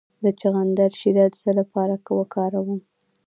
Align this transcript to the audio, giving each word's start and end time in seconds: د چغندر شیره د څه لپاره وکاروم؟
د 0.23 0.25
چغندر 0.39 0.91
شیره 0.99 1.25
د 1.31 1.35
څه 1.41 1.49
لپاره 1.59 1.93
وکاروم؟ 2.19 2.81